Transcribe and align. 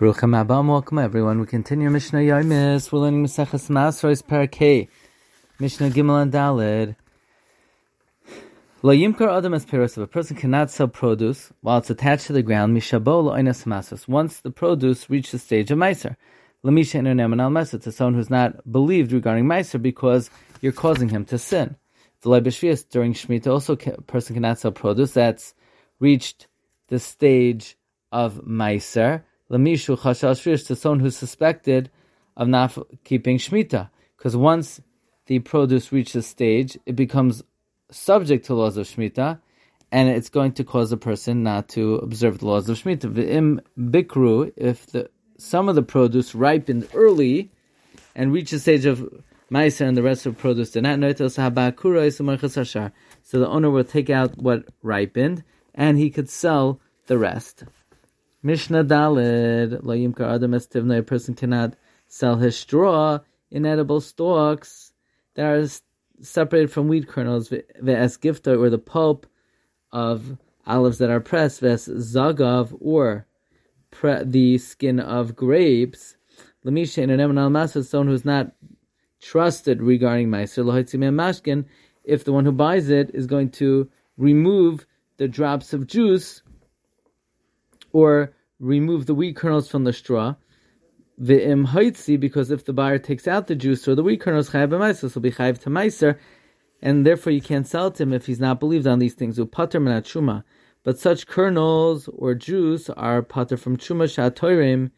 Baruch 0.00 0.20
Abam, 0.22 0.66
welcome 0.66 0.98
everyone. 0.98 1.40
We 1.40 1.46
continue 1.46 1.90
Mishnah 1.90 2.20
Yomis. 2.20 2.90
We're 2.90 3.00
learning 3.00 3.22
Maseches 3.22 3.68
Masros 3.68 4.22
Parakeh, 4.22 4.88
Mishnah 5.58 5.90
Gimel 5.90 6.22
and 6.22 6.32
Dalid. 6.32 6.96
Lo 8.82 8.94
yimkar 8.94 9.28
adam 9.36 9.52
as 9.52 9.66
If 9.70 9.98
A 9.98 10.06
person 10.06 10.38
cannot 10.38 10.70
sell 10.70 10.88
produce 10.88 11.52
while 11.60 11.76
it's 11.76 11.90
attached 11.90 12.28
to 12.28 12.32
the 12.32 12.42
ground. 12.42 12.74
Mishabo 12.74 13.24
lo 13.24 13.32
einas 13.32 13.66
masos. 13.66 14.08
Once 14.08 14.40
the 14.40 14.50
produce 14.50 15.10
reaches 15.10 15.32
the 15.32 15.38
stage 15.38 15.70
of 15.70 15.76
meiser. 15.76 16.16
Lamisha 16.64 17.02
inu 17.02 17.38
al 17.38 17.50
mesed 17.50 17.82
to 17.82 17.92
someone 17.92 18.14
who's 18.14 18.30
not 18.30 18.72
believed 18.72 19.12
regarding 19.12 19.44
meiser 19.44 19.82
because 19.82 20.30
you're 20.62 20.72
causing 20.72 21.10
him 21.10 21.26
to 21.26 21.36
sin. 21.36 21.76
The 22.22 22.30
lebeshvias 22.30 22.88
during 22.88 23.12
shmita 23.12 23.48
also 23.48 23.74
a 23.74 24.00
person 24.00 24.32
cannot 24.32 24.60
sell 24.60 24.72
produce 24.72 25.12
that's 25.12 25.54
reached 25.98 26.46
the 26.88 26.98
stage 26.98 27.76
of 28.10 28.36
meiser 28.46 29.24
Lamishu 29.50 29.98
Chashal 29.98 30.32
Shvish 30.32 30.66
to 30.68 30.76
someone 30.76 31.00
who's 31.00 31.16
suspected 31.16 31.90
of 32.36 32.48
not 32.48 32.76
keeping 33.04 33.38
Shemitah. 33.38 33.90
Because 34.16 34.36
once 34.36 34.80
the 35.26 35.40
produce 35.40 35.92
reaches 35.92 36.26
stage, 36.26 36.78
it 36.86 36.94
becomes 36.94 37.42
subject 37.90 38.46
to 38.46 38.54
laws 38.54 38.76
of 38.76 38.86
Shemitah, 38.86 39.40
and 39.90 40.08
it's 40.08 40.28
going 40.28 40.52
to 40.52 40.64
cause 40.64 40.92
a 40.92 40.96
person 40.96 41.42
not 41.42 41.68
to 41.70 41.96
observe 41.96 42.38
the 42.38 42.46
laws 42.46 42.68
of 42.68 42.78
Shemitah. 42.78 43.12
V'im 43.12 43.60
bikru, 43.78 44.52
if 44.56 44.86
the, 44.86 45.10
some 45.36 45.68
of 45.68 45.74
the 45.74 45.82
produce 45.82 46.34
ripened 46.34 46.88
early 46.94 47.50
and 48.14 48.32
reached 48.32 48.52
a 48.52 48.60
stage 48.60 48.86
of 48.86 49.08
Meiser 49.50 49.86
and 49.88 49.96
the 49.96 50.02
rest 50.02 50.26
of 50.26 50.36
the 50.36 50.40
produce 50.40 50.70
did 50.70 50.84
not 50.84 51.00
know 51.00 51.12
So 51.12 51.24
the 53.40 53.48
owner 53.48 53.70
will 53.70 53.82
take 53.82 54.08
out 54.08 54.38
what 54.38 54.64
ripened 54.82 55.42
and 55.74 55.98
he 55.98 56.10
could 56.10 56.30
sell 56.30 56.80
the 57.06 57.18
rest. 57.18 57.64
Mishnah 58.42 58.84
Dalid, 58.84 59.82
Lo 59.82 59.94
Yimkar 59.94 60.34
Adam 60.34 60.52
Estivna, 60.52 60.98
a 60.98 61.02
person 61.02 61.34
cannot 61.34 61.74
sell 62.08 62.36
his 62.36 62.56
straw, 62.56 63.18
inedible 63.50 64.00
stalks 64.00 64.94
that 65.34 65.44
are 65.44 65.66
separated 66.22 66.70
from 66.72 66.88
wheat 66.88 67.06
kernels, 67.06 67.50
ve'es 67.50 68.18
gifta, 68.18 68.58
or 68.58 68.70
the 68.70 68.78
pulp 68.78 69.26
of 69.92 70.38
olives 70.66 70.98
that 70.98 71.10
are 71.10 71.20
pressed, 71.20 71.60
ve'es 71.60 71.88
zagav, 71.88 72.74
or 72.80 73.26
pre- 73.90 74.24
the 74.24 74.56
skin 74.56 75.00
of 75.00 75.36
grapes. 75.36 76.16
Lamisha 76.64 77.02
in 77.02 77.10
an 77.10 77.38
al 77.38 77.68
someone 77.68 78.06
who's 78.08 78.24
not 78.24 78.52
trusted 79.20 79.82
regarding 79.82 80.28
meiser, 80.28 80.64
mashkin, 80.64 81.66
if 82.04 82.24
the 82.24 82.32
one 82.32 82.46
who 82.46 82.52
buys 82.52 82.88
it 82.88 83.10
is 83.12 83.26
going 83.26 83.50
to 83.50 83.90
remove 84.16 84.86
the 85.18 85.28
drops 85.28 85.74
of 85.74 85.86
juice 85.86 86.42
or 87.92 88.32
remove 88.58 89.06
the 89.06 89.14
wheat 89.14 89.36
kernels 89.36 89.68
from 89.68 89.84
the 89.84 89.92
straw. 89.92 90.34
V'im 91.20 91.68
haitzi, 91.68 92.18
because 92.18 92.50
if 92.50 92.64
the 92.64 92.72
buyer 92.72 92.98
takes 92.98 93.28
out 93.28 93.46
the 93.46 93.54
juice 93.54 93.86
or 93.86 93.94
the 93.94 94.02
wheat 94.02 94.20
kernels, 94.20 94.50
chayav 94.50 94.68
b'maiser, 94.70 95.10
so 95.10 95.20
be 95.20 95.30
chayav 95.30 95.58
to 95.58 95.70
meiser, 95.70 96.18
and 96.82 97.04
therefore 97.06 97.32
you 97.32 97.42
can't 97.42 97.66
sell 97.66 97.90
to 97.90 98.02
him 98.02 98.12
if 98.12 98.26
he's 98.26 98.40
not 98.40 98.58
believed 98.58 98.86
on 98.86 98.98
these 98.98 99.14
things. 99.14 99.38
Upater 99.38 99.80
menat 99.80 100.04
shuma. 100.04 100.44
But 100.82 100.98
such 100.98 101.26
kernels 101.26 102.08
or 102.08 102.34
juice 102.34 102.88
are 102.88 103.22
pater 103.22 103.58
from 103.58 103.76
chuma 103.76 104.04
shatoirim, 104.04 104.90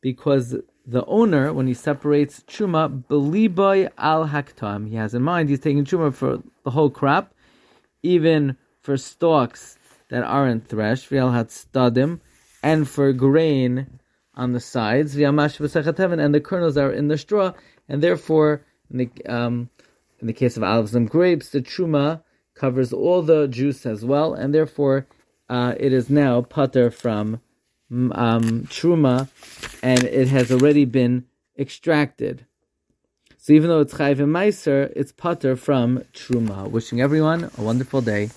because 0.00 0.56
the 0.84 1.04
owner, 1.04 1.52
when 1.52 1.66
he 1.68 1.74
separates 1.74 2.40
chuma, 2.48 3.04
beliboy 3.04 3.88
al 3.98 4.26
haktam, 4.28 4.88
he 4.88 4.96
has 4.96 5.14
in 5.14 5.22
mind 5.22 5.48
he's 5.48 5.60
taking 5.60 5.84
chuma 5.84 6.12
for 6.12 6.42
the 6.64 6.70
whole 6.70 6.90
crop, 6.90 7.34
even 8.02 8.56
for 8.82 8.96
stalks 8.96 9.78
that 10.08 10.24
aren't 10.24 10.66
threshed, 10.66 11.10
v'al 11.10 11.32
hat 11.32 11.48
stadim, 11.48 12.20
and 12.62 12.88
for 12.88 13.12
grain 13.12 14.00
on 14.34 14.52
the 14.52 14.60
sides, 14.60 15.16
and 15.16 15.38
the 15.38 16.40
kernels 16.42 16.76
are 16.76 16.92
in 16.92 17.08
the 17.08 17.18
straw, 17.18 17.52
and 17.88 18.02
therefore, 18.02 18.64
in 18.90 18.98
the, 18.98 19.10
um, 19.26 19.70
in 20.20 20.26
the 20.26 20.32
case 20.32 20.56
of 20.56 20.62
olives 20.62 20.94
and 20.94 21.10
grapes, 21.10 21.50
the 21.50 21.60
truma 21.60 22.22
covers 22.54 22.92
all 22.92 23.22
the 23.22 23.48
juice 23.48 23.86
as 23.86 24.04
well, 24.04 24.34
and 24.34 24.54
therefore 24.54 25.06
uh, 25.48 25.74
it 25.78 25.92
is 25.92 26.10
now 26.10 26.42
putter 26.42 26.90
from 26.90 27.40
um, 27.90 28.64
truma, 28.68 29.28
and 29.82 30.04
it 30.04 30.28
has 30.28 30.50
already 30.52 30.84
been 30.84 31.24
extracted. 31.58 32.46
So 33.38 33.52
even 33.52 33.70
though 33.70 33.80
it's 33.80 33.94
chayv 33.94 34.18
and 34.18 34.34
meiser, 34.34 34.92
it's 34.94 35.12
putter 35.12 35.56
from 35.56 36.04
truma. 36.12 36.70
Wishing 36.70 37.00
everyone 37.00 37.50
a 37.56 37.62
wonderful 37.62 38.02
day. 38.02 38.30